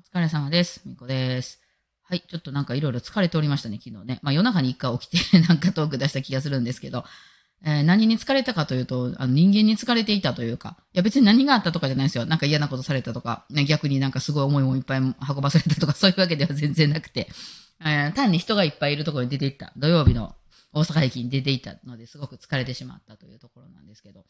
[0.00, 0.80] 疲れ様です。
[0.86, 1.60] みこです。
[2.02, 2.24] はい。
[2.26, 4.18] ちょっとなんかいろいろ疲れておりましたね、昨日ね。
[4.22, 7.04] まあ夜中に一回起きてなんかトーク出した気がするんですけど、
[7.64, 12.24] えー何に疲れたかというと、あの人間に疲れていたというか、いや別に何があったとかじゃないですよ。
[12.24, 17.28] なんか嫌なことされたとか、ね、逆になんかすごい重いもいっぱい運ばされたとか、 そういうわけでは全然なくて、
[17.80, 19.72] えー単に人がいっぱいいるところに出て行った。
[19.76, 20.34] 土曜日の
[20.72, 24.24] 大阪駅に出て行ったのですごく疲れてしまったというところなんですけど、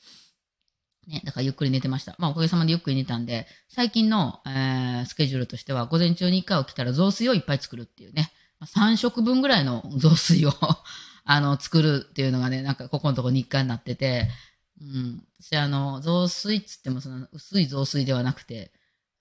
[1.11, 2.15] ね、だからゆっくり寝てました。
[2.19, 10.53] まあおかげさまでゆっくり寝たんで、最近の、えースケジュールとしては、午前中に1回起きたら雑炊をいっぱい作るっていうね、ま3食分ぐらいの 雑炊を
[11.25, 14.29] あの、作るっていうのがね、なんかここのとこ日課になってて、
[14.81, 15.23] うん。
[15.41, 18.73] 私あの、雑炊っつってもその薄い雑炊ではなくて、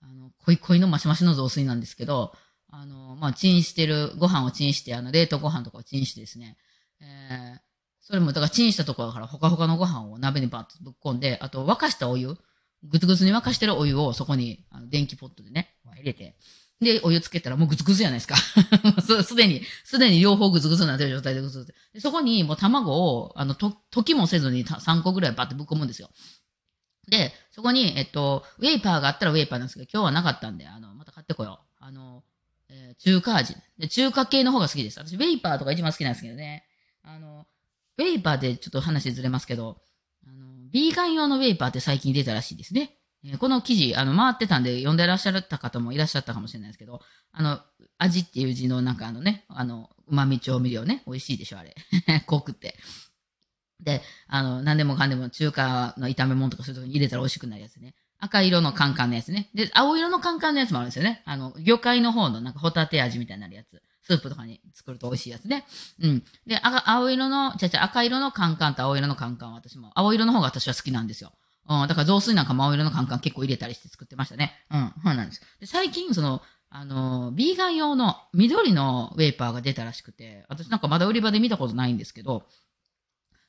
[0.02, 2.34] あの、濃い濃いのマシマシの雑炊なんですけど、
[2.68, 6.56] あの、まあ、チンしてる、ご飯をチンして、あの、冷凍ご飯とかをチンしてですね、
[8.10, 12.36] それも、だからチンしたところからほかほかのご飯を鍋にバッとぶっ込んで、あと沸かしたお湯、
[12.82, 16.36] ぐつぐつに沸かしてるお湯をそこに、あの電気ポットでね、入れて、
[16.80, 18.34] で、お湯つけたらもうぐつぐつじゃないですか。
[19.22, 21.74] すでに、すでに両方ぐつぐつになってる状態でぐつぐつ。
[21.92, 26.10] でそこにもう卵を、あの、と、溶きもせずに3個ぐらいバッてぶっ込むんですよ。
[27.08, 31.84] で、そこに、えっと、ウェイパーがあったらウェイパーなんですけど、今日はなかったんで、あの、また買ってこよう。
[31.84, 32.24] あの、
[32.68, 33.54] えー中華味。
[33.78, 34.98] で、中華系の方が好きです。
[34.98, 36.64] 私、ウェイパーとか一番好きなんですけどね。
[37.02, 37.46] あの、
[38.00, 39.76] ウェイパーでちょっと話ずれますけど、
[40.26, 42.96] あの、ビーガン用のウェイパーって最近出たらしいですね。
[43.24, 47.60] えーこの記事、あの、回ってたんで読んでらっしゃった方もいらっしゃったかもしれないですけど、あの、
[47.98, 51.74] 味っていう字のなんかあのね、あの、旨味調味料ね、美味しいでしょ、あれ。
[52.26, 52.76] 濃くて。
[53.80, 57.94] で、あの、何でもかんでも中華の炒め物とかそういうとこに入れたら美味しくなるやつね。
[58.18, 59.50] 赤色のカンカンのやつね。
[59.54, 61.22] で、青色のカンカンのやつもあるんですよね。
[61.24, 63.82] あの、魚介の方のなんかホタテ味みたいになるやつ。
[64.10, 65.64] スープとかに作ると美味しいやつね。
[66.02, 66.24] うん。
[66.44, 71.32] で、赤青色の、ちゃちゃ赤色のカンカンと青色のカンカンは私も、青色の方が私は好きなんですよ。
[71.68, 74.52] うん、だから雑炊なんかも青色のカンカン結構入れたりして作ってましたね。
[74.72, 75.40] うん、そうなんです。
[75.60, 82.48] で最近、その、あの、ビーガン用の緑のウェイパーが出たらしくて、私なんかまだ売り場で見たことないんですけど、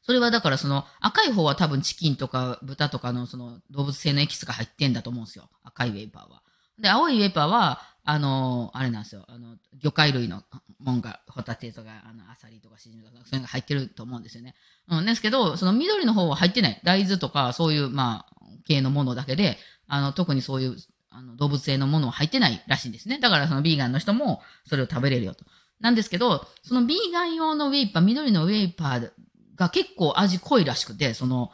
[0.03, 5.49] それはだからその赤い方は多分チキンとか豚とかのその動物性のエキスが入ってんだと思うんですよ。
[5.63, 6.41] 赤いウェイパーは。
[6.79, 9.23] で、青いウェイパーは、あの、あれなんですよ。
[9.29, 10.43] あの、魚介類の
[10.79, 14.53] もんが、ホタテとか、あの、アサリとかシジミとか、そういうのが入ってると思うんですよね。
[14.89, 16.81] うん、ですけど、その緑の方は入ってない。
[16.83, 18.35] 大豆とか、そういう、まあ、
[18.67, 19.57] 系のものだけで、
[19.87, 20.75] あの、特にそういう、
[21.09, 23.17] あの、動物性のものは入ってないらしいんですね。
[23.17, 25.45] だから、そのビーガンの人も、それを食べれるよと。
[25.79, 29.09] なんですけど、そのビーガン用のウェイパー、緑のウェイパー
[29.55, 31.51] が結構味濃いらしくて、その、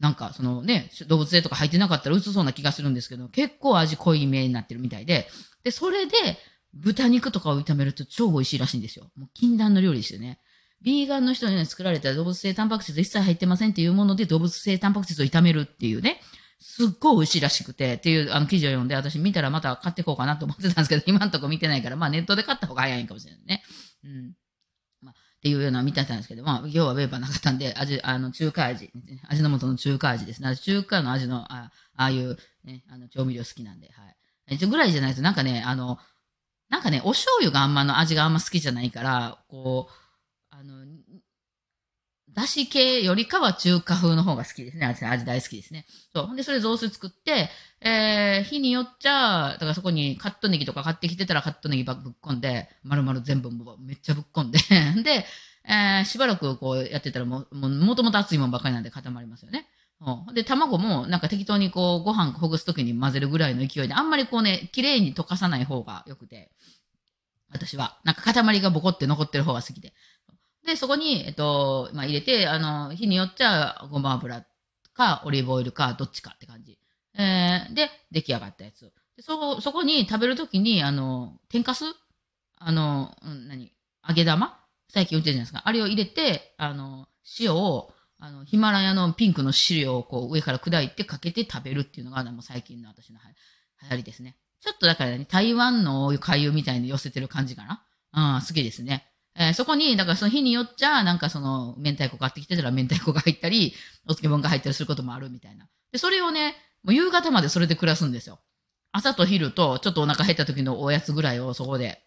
[0.00, 5.28] なんか、そのね、動物性とか入ってなかったら薄そうな気がするんですけど、結構味濃いめになってるみたいで、
[5.68, 6.14] で、それで、
[6.72, 9.10] 豚肉とかを炒めると超美味しいらしいんですよ。
[9.16, 10.40] もう禁断の料理ですよね。
[10.82, 16.20] ビーガンの人に作られた動物性タンパク質一切入ってませんっていうもので動物性タンパク質を炒めるっていうね、
[16.60, 23.62] すっごい美味しいらしくて、っていうあの記事を読んで、私見たらまた買っていこうかなと思ってたんですけど、今んとこ見てないから、まあネットで買った方が早いかもしれないね。
[24.04, 24.34] うん。
[25.02, 28.90] まあ、っていうような見てたんですけど、まあ今日はウェーパーなかったんで、味、あの、中華味、
[29.28, 30.56] 味の素の中華味ですね。
[30.56, 34.17] 中華の味の、あああいう、ね、あの、調味料好きなんで、はい。
[34.50, 35.98] 一応ぐらいじゃないと、なんかね、あの、
[36.68, 39.92] なんかね、お醤油があんまの味があんま好きじゃないから、こう、
[40.50, 40.84] あの、
[42.38, 44.86] だし系よりかは中華風の方が好きですね。
[44.86, 45.86] 味味大好きですね。
[46.12, 46.26] そう。
[46.26, 47.48] ほんで、それ雑炊作って、
[47.80, 54.58] えー、日によっちゃ、だからそこにカットネギとか買ってきてたらカットネギばっぶっこんで、丸々全部めっちゃぶっこんで、
[55.02, 55.26] で、
[55.64, 59.66] えー、しばらくこうやってたらもう、もうもともと熱いもんばっかりなんで固まりますよね。
[60.00, 66.50] うんで、卵もなんか適当にこうご飯ほぐすときに混ぜるぐらいの勢いで、あんまりこうね、綺麗に溶かさない方が良くて、
[67.50, 67.98] 私は。
[68.04, 69.94] なんか塊がボコって残ってる方が好きで。
[70.66, 74.44] で、そこに、えっと、まあ、入れて、あの、日によっちゃ、ごま油
[74.92, 76.78] か、オリーブオイルか、どっちかって感じ。
[77.16, 78.92] えー、で、出来上がったやつ。
[79.16, 81.84] でそ、そこに食べるときに、あの、天かす
[82.56, 83.72] あの、うん、何？
[84.06, 84.58] 揚げ玉？
[84.90, 85.62] 最近売ってるじゃないですか。
[85.64, 87.08] あれを入れて、あの、
[87.40, 93.18] 塩を、あの、ヒマラヤのピンクの汁をこう上から砕いてかけて食べるっていうのが、もう最近の私の
[93.82, 94.36] 流行りですね。
[94.60, 97.84] ちょっとだからね、台湾の海湯みたいに寄せてる感じかな？
[98.36, 99.06] うん、好きですね。
[99.36, 103.72] えーそこに、だからその日によっちゃ、なんかその、明太子買ってきてたら明太子が入ったり、
[104.06, 105.68] お漬物が入ったりすることもあるみたいな。
[105.92, 108.40] で、それをね、もう夕方までそれで暮らすんですよ。
[108.90, 112.02] 朝と昼と、ちょっとお腹減った時のおやつぐらいをそこで、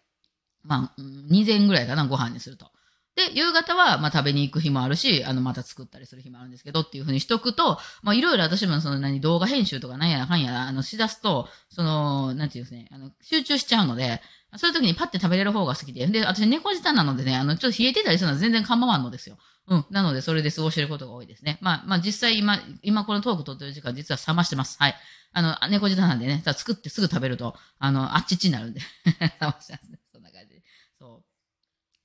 [0.62, 2.70] まあ、2膳ぐらいかな、ご飯にすると。
[3.14, 14.22] で、夕方は、まあ、食べに行く日もあるし、あの、また作ったりする日もあるんですけど、っていうふうにしとくと、まあ、いろいろ私もその何、動画編集とかなんやらかんやら、あの、しだすと、その、なんていうんですね、あの、集中しちゃうので、
[14.56, 19.38] そういう時にパッて食べれる方が好きで、で、私猫舌なのでね、あの、ちょっと冷えてたりするのは全然構わんのですよ。
[19.68, 19.86] うん。
[19.90, 21.58] なので、それで過ごしてることが多いですね。
[21.60, 24.76] まあ、まあ、実際今、今このトーク撮ってる時間、実は冷ましてます。
[24.78, 24.94] はい。
[25.32, 28.80] あの、猫舌なんでね、さ作ってすぐ食べると、あの、あっちっちになるんで
[29.20, 30.00] 冷ましてますね。
[30.10, 30.62] そんな感じで。
[30.98, 31.22] そ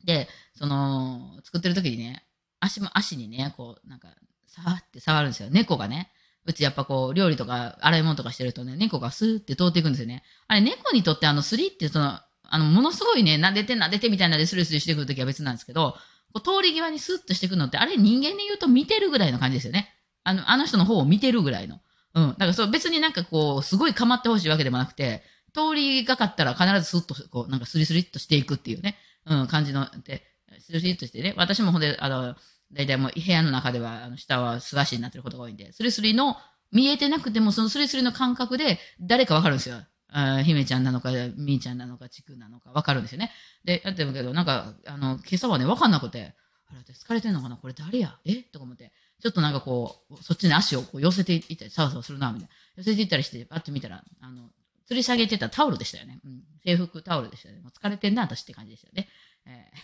[0.04, 0.06] う。
[0.06, 2.26] で、その、作ってる時にね、
[2.60, 4.10] 足も、足にね、こう、なんか、
[4.48, 5.50] さーって触るんですよ。
[5.52, 6.12] 猫がね。
[6.46, 10.24] うちやっぱこう、料理とか洗い物とかしてるとね、猫がスーって通っていくんですよね。
[10.48, 12.20] あれ、猫にとってあの、スリってその、
[12.50, 15.96] あの、ものすごいね、撫でて撫でてみたいなでスリスリしてくるときは別なんですけど、
[16.34, 19.94] こう通り際にスッとしてくるのって、あれ人間で言うと見てるぐらいの感じですよね。
[20.24, 21.80] あの、あの人の方を見てるぐらいの。
[22.16, 22.30] うん。
[22.30, 30.24] だからそう別になんかこう、すごい構ってほしいわけでもなくて、通りがかったら必ずスッとこう、なんかスリスリっとしていくっていうね、うん、感じの、で、
[30.68, 32.36] スリスリっとしてね、私もほんで、あの、
[32.72, 36.38] 大体もう部屋の中では、あの、下は素足になってることが多いんで、スリスリの、
[36.70, 39.78] 見えてなくても、そのスリスリの感覚で誰かわかるんですよ。
[40.10, 43.32] あ姫ちゃんなのか、みーちゃんなのか、ちくなのか、わかるんですよね。
[43.64, 46.36] で、やってるけど、なんか、あの、今朝はね、わかんなくて、
[46.70, 47.56] あれ、疲れてんのかな？
[47.56, 48.20] これ誰や？
[48.26, 48.36] え？
[48.44, 48.92] とか思って、
[49.22, 52.56] ちょっとなんかこう、そっちに足をこう寄せていったり、サワサワするな、みたいな。
[52.76, 54.50] 寄せていったりして、パッと見たら、あの、
[54.90, 56.20] 吊り下げてたタオルでしたよね。
[56.26, 56.44] うん。
[56.66, 57.62] 制服タオルでしたよね。
[57.62, 59.08] もう疲れてんな、私って感じでしたよね。
[59.46, 59.78] えー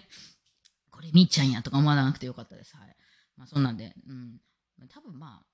[0.90, 2.76] これみーちゃんやとか思わなくてよかったです。
[2.76, 2.96] はい。
[3.36, 4.40] まあ、そんなんで、うん。
[4.88, 5.46] 多分まあ、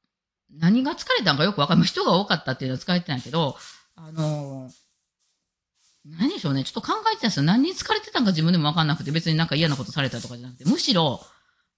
[0.50, 1.88] 何が疲れたんかよくわかんない。
[1.88, 3.56] 人が多かったっていうのは疲れてないけど、
[3.94, 4.72] あのー、
[6.04, 6.64] 何でしょうね。
[6.64, 7.42] ちょっと考えてたんですよ。
[7.42, 11.24] 何に疲れてたんか自分でもわかんなくて、別になんか嫌なことされたとかじゃなくて、むしろ、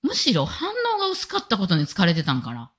[0.03, 2.73] むしろ反応が薄かったことに疲れてたんかな。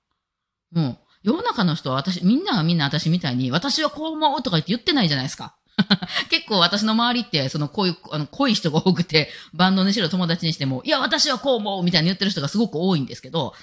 [0.72, 5.56] もう、世の中の人は私、みんながみんな私みたいに、私はこう思うとか言って言ってないじゃないですか。
[6.30, 13.54] 結構私の周りって、そのこういう、あの、濃い人が多くて、バンドにしろ友達にしても、いや、私はこう思うみたいに言ってる人がすごく多いんですけど、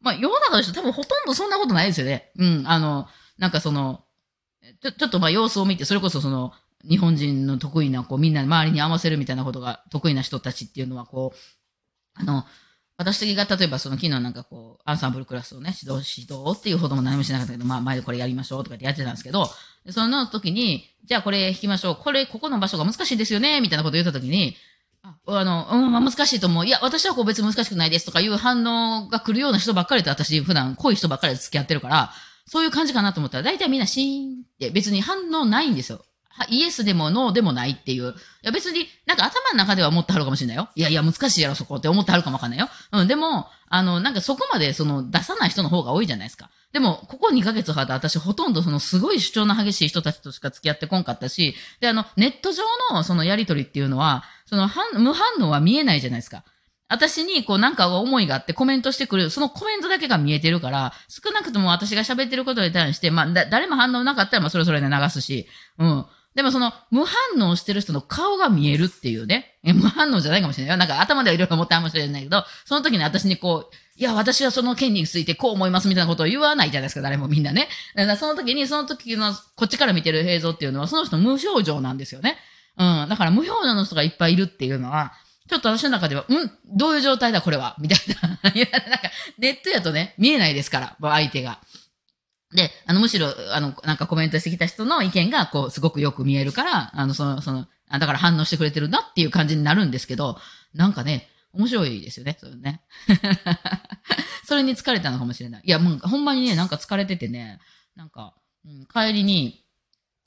[0.00, 2.30] まあ、世の中の人多分ほとんどそんなことないですよね。
[2.38, 3.08] うん、あの、
[3.38, 4.04] なんかその、
[4.82, 6.52] ちょ、ちょっとまあ様子を見て、それこそその、
[6.88, 11.38] 日本人の得意な、こう、みんな周りに合わせるみたいなことが得意な人たちっていうのは、こう、
[12.14, 12.46] あの、
[13.00, 19.48] 私が例えばその昨日なんかこう、アンサンブルクラスをね、指導、指導っていうほども何もしなかったけど、まあ前でこれやりましょうとかってやってたんですけど、
[19.88, 21.96] その時に、じゃあこれ弾きましょう。
[21.96, 24.54] これ、ここの場所が難しいですよねみたいなこと言った時に、
[25.02, 26.66] ああの、うん、まあ、難しいと思う。
[26.66, 32.12] いや、私はこう別に難しくないですとかいう反応が来るような人ばっかりと私普段濃い人ばっかりで付き合ってるから、
[32.44, 36.04] そういう感じかなと思ったら、大体みんなシーンって別に反応ないんですよ。
[36.48, 38.10] イエスでもノーでもないっていう。
[38.10, 40.68] いや別に、なんか頭の中では思ってはるかもしれないよ。
[40.74, 42.68] いやいや難しいやろそこって思ってはるかもわかんないよ。
[42.92, 46.50] うん、でも、あの、なんかそこまでその出さない人の方が多いじゃないですか。
[46.72, 52.62] でも、ここ2ヶ月は私ほとんどそのすごい主張の激しい人たちとしか付き合ってこんかったし、で、あの、ネット上
[52.92, 56.44] のそのやりとりっていうのは、その無反応は見えないじゃないですか。
[56.88, 65.46] 私にこうなんか思いがあってコメントしてくる、そのコメントだけが見えてるから、少なくとも私が喋ってることに対して、まあ、誰も反応なかったら、まあ、それぞれで流すし、
[65.78, 66.06] うん。
[66.34, 69.58] でもその無反応してる人の顔が見えるっていうね。
[69.64, 70.76] 無反応じゃないかもしれないよ。
[70.78, 77.68] なんか頭ではいろいろ思ったかもしれないけど、その時に私にこう、いや、私はその件についてこう思いますみたいなことを言わないじゃないですか、誰もみんなね。
[77.96, 82.38] だからその時に、その時のこっちから見てる映像っていうのは、その人無表情なんですよね。
[82.78, 83.06] うん。
[83.08, 85.12] だから無表情の人がいっぱいいるっていうのは、
[85.48, 86.50] ちょっと私の中では、うん？
[86.66, 87.74] どういう状態だこれは？
[87.80, 87.98] みたい
[88.44, 88.50] な。
[88.54, 91.58] いや、なんか、ネットやとね、見えないですから、相手が。
[92.52, 100.36] で、あの、むしろ、あの、なんかコメントしてきた人の意見が、こう、すごくよく見えるから、あの、その、その、だから反応してくれてるなっていう感じになるんですけど、
[100.74, 102.82] なんかね、面白いですよね、それね。
[104.46, 105.62] それに疲れたのかもしれない。
[105.64, 107.60] いや、もう、ほんまにね、なんか疲れててね、
[107.96, 109.64] なんか、うん、帰りに、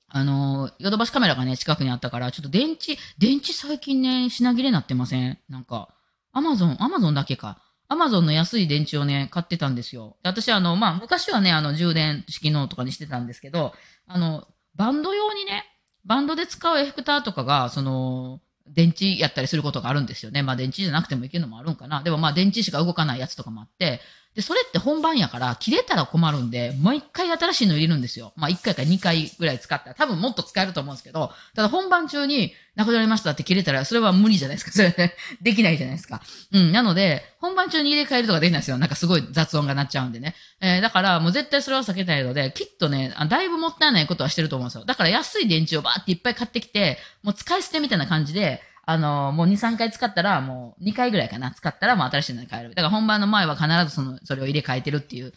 [0.07, 5.39] あの、ヨドバシカメラがね、近くにあったから、ちょっと電池、電池最近ね、品切れなってません？
[5.50, 5.89] なんか、
[6.31, 7.59] アマゾン、アマゾンだけか。
[7.93, 10.17] アマゾンの安い電池をね、買ってたんですよ。
[10.23, 13.73] 私、あの、まあ、昔はね、あの、充電式のとかにしてたんですけど、
[14.07, 15.63] あの、バンド用にね、
[16.03, 20.41] バンドで使うエフェクターとかが、その、電池やったりすることがあるんですよね。
[20.41, 22.01] まあ電池じゃなくてもいけるのもあるんかな。
[22.01, 24.00] でもまあ電池しか動かないやつとかもあって、
[24.35, 28.33] で、それって本番やから、切れたら困るんで、もう一回新しいの入れるんですよ。
[28.35, 34.71] まあ一回か二回ぐらい使ったら、多分もっと使えると思うんですけど、ただ本番中になくなりましたって切れたら、それは無理じゃないですか。
[34.71, 36.21] それできないじゃないですか。
[36.51, 36.71] うん。
[36.71, 38.79] なので、本番中に入れ替えるとかできないですよ。
[38.79, 40.33] なんかすごい雑音が鳴っちゃうんでね。
[40.61, 44.85] えー、だからもう絶対それは避けたいので、きっとね、だいぶもったいないことはしてると思うんですよ。
[44.85, 52.69] だから安い電池をバーっていっぱい買ってきて、もう使い捨てみたいな感じで、あの、もう2、3回使ったら、もう2回ぐらいかな、使ったらもう新しいのに変える。
[52.69, 55.33] だから本番の前は必ずその、それを入れ替えてるっていう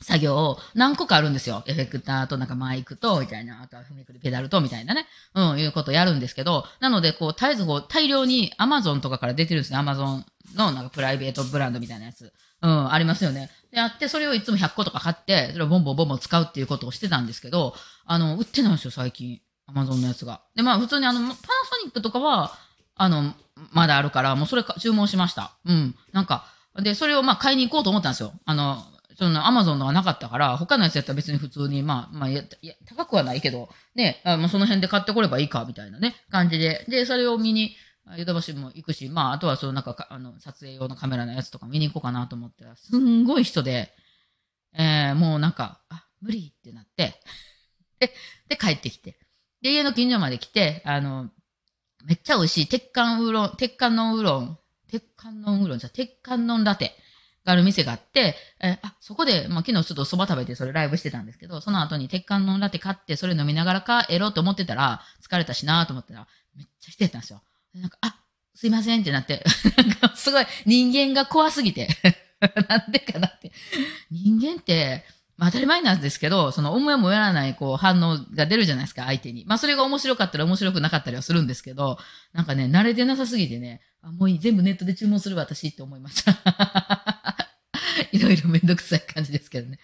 [0.00, 1.62] 作業を何個かあるんですよ。
[1.66, 5.06] エフェクターとなんかマイクと、みたいな、あとは踏みくりペダルと、みたいなね。
[5.34, 9.78] うん、いうことをやるんですけど、なので、こう、絶えずこう、大量に Amazon とかから出てるんですね。
[9.78, 10.22] Amazon
[10.54, 12.32] のなんかプライベートブランドみたいなやつ。
[12.62, 13.50] うん、ありますよね。
[13.72, 17.74] で、あって、それをいつも100個とか買って、それをボンボンボンボン使うっていうことをしてたんですけど、
[18.06, 19.40] あの、売ってないんですよ、最近。
[19.68, 20.42] Amazon のやつが。
[20.54, 21.34] で、まあ、普通にあの、パ
[21.84, 22.52] ニックとかは、
[22.94, 23.34] あの、
[23.72, 25.56] まだあるから、もうそれ注文しました。
[25.64, 25.94] うん。
[26.12, 26.46] なんか、
[26.82, 28.32] で、それをまあ買いに行こうと思ったんですよ。
[28.44, 28.84] あの、
[29.16, 36.84] そのアマゾンのがなかったから、他のやつやったら別に普通に、まあ、まあ、や、や高くはないけど、ね、あもうその辺で買ってこればいいか、みたいなね、感じで。
[36.88, 37.76] で、それを見に、
[38.18, 43.92] ヨドバシも行くし、まあ、あとはそのなんか、あの、撮影用のカメラのやつとか見に行こうかなと思ったら、すんごい人で、
[44.76, 47.20] えー、もうなんか、あ、無理ってなって、
[48.00, 48.12] で、
[48.48, 49.18] で、帰ってきて。
[49.62, 51.30] で、家の近所まで来て、あの、
[52.04, 54.58] めっちゃ美味しい鉄管ウーロン、鉄管のウーロン、
[54.90, 56.92] 鉄管のウーロンじゃ、鉄管のラテ
[57.44, 67.42] がある店があって、えあ、そこで、まあ、昨日ちょっと蕎麦食べてそれライブしてたんですけど、その後に鉄管のラテ買ってそれ飲みながら帰ろうと思ってたら、疲れたしなと思ったら、めっちゃしてたんですよ。
[67.74, 68.20] なんか、あ、
[68.54, 69.42] すいませんってなって、
[69.76, 71.88] なんかすごい人間が怖すぎて
[72.68, 73.52] なんでかなって。
[74.10, 75.04] 人間って、
[75.36, 79.44] まあ当たり前なんですけど、その思いもやらないこう反応が出るじゃないですか、相手に。
[79.46, 81.98] まあそれが面白かったら面白くなかったりはするんですけど、
[82.32, 86.32] なんかね、慣れてなさすぎてね、あもういい、全部ネットで注文する私って思いました。
[88.12, 89.78] いろいろめんどくさい感じですけどね。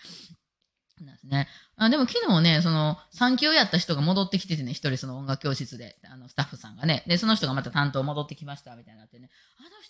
[1.04, 1.48] なんですね。
[1.76, 9.30] あでも昨日ね、その、産休やった人が戻ってきててね、一人その音楽教室で、あの、スタッフさんがね、で、その人がまた担当戻ってきました、みたいになってね、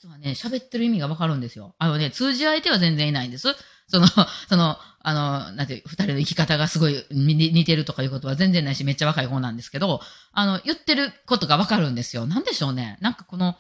[0.01, 1.75] 人はね、喋ってる意味がわかるんですよ。
[1.79, 3.49] あのね、通じ相手は全然いないんです。
[3.87, 4.07] その、
[4.49, 10.01] その、あの、なんて、二人の生き方がすごい似てるとかいうことは全然ないし、めっちゃ若い方なんですけど、
[10.33, 12.27] あの、言ってることがわかるんですよ。
[12.27, 12.97] なんでしょうね。
[13.01, 13.59] なんかこの、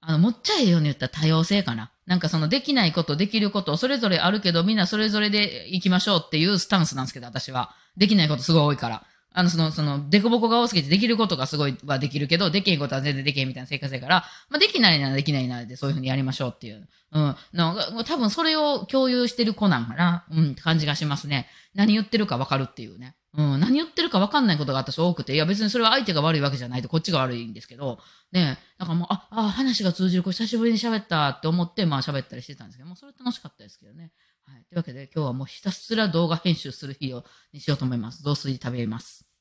[0.00, 1.92] あの、もっちゃええように言ったら多様性かな。
[2.06, 7.76] なんかそのできないこと、できること、それぞれあるけど、みんなそれぞれで行きましょうっていうスタンスなんですけど、私は。
[7.96, 9.04] できないことすごい多いから。
[9.34, 16.88] あの、その、その、デコボコが多すぎてできることがすごいはできるけど、できへんことは全然できへんみたいな生活だから、まあ、できないならできないならでそういうふうにやりましょうっていう。
[17.12, 17.36] うん。
[17.52, 20.24] な、多分それを共有してる子なんかな。
[20.30, 21.48] うん、感じがしますね。
[21.74, 23.14] 何言ってるかわかるっていうね。
[23.34, 27.98] うん、何言ってるか分かんないことが私多くて、いや別にそれは相手が悪いわけじゃないと、こっちが悪いんですけど、
[28.30, 34.10] ね、だかもう、あ、あ、話が通じる、これ久しぶりに喋ったって思って、まあ喋ったりしてたんですけど、もうそれ楽しかったですけどね。
[34.44, 34.64] はい。
[34.64, 38.22] というわけで今日はもうひたすら動画編集する日をにしようと思います。
[38.22, 39.31] 雑炊食べます。